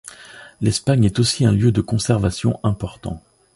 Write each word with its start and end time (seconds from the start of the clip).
L'Espagne 0.61 1.03
est 1.05 1.19
aussi 1.19 1.45
un 1.45 1.51
lieu 1.51 1.71
de 1.71 1.79
conservation 1.81 2.59
important. 2.63 3.21